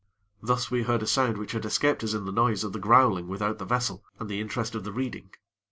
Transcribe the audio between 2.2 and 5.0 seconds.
the noise of the growling without the vessel, and the interest of the